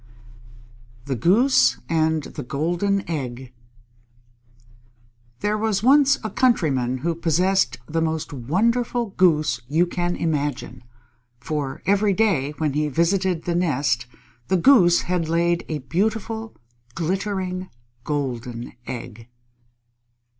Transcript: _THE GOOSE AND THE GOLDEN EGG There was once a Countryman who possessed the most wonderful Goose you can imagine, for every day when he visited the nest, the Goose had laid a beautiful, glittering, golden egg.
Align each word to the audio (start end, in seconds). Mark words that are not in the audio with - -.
_THE 1.05 1.15
GOOSE 1.15 1.77
AND 1.87 2.23
THE 2.23 2.41
GOLDEN 2.41 3.07
EGG 3.07 3.53
There 5.41 5.59
was 5.59 5.83
once 5.83 6.17
a 6.23 6.31
Countryman 6.31 6.97
who 7.05 7.13
possessed 7.13 7.77
the 7.87 8.01
most 8.01 8.33
wonderful 8.33 9.11
Goose 9.11 9.61
you 9.67 9.85
can 9.85 10.15
imagine, 10.15 10.83
for 11.39 11.83
every 11.85 12.13
day 12.13 12.53
when 12.57 12.73
he 12.73 12.87
visited 12.87 13.43
the 13.43 13.53
nest, 13.53 14.07
the 14.47 14.57
Goose 14.57 15.01
had 15.01 15.29
laid 15.29 15.65
a 15.69 15.77
beautiful, 15.77 16.55
glittering, 16.95 17.69
golden 18.03 18.73
egg. 18.87 19.27